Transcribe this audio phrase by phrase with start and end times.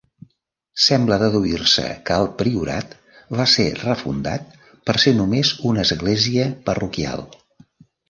[0.85, 2.97] Sembla deduir-se que el priorat
[3.41, 7.29] va ser refundat per ser només una església parroquial.